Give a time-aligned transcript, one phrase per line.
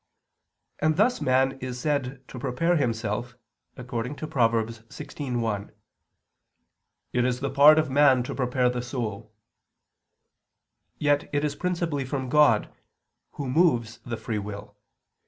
[0.79, 3.35] And thus man is said to prepare himself,
[3.77, 4.51] according to Prov.
[4.63, 5.69] 16:1:
[7.13, 9.31] "It is the part of man to prepare the soul";
[10.97, 12.73] yet it is principally from God,
[13.33, 14.75] Who moves the free will.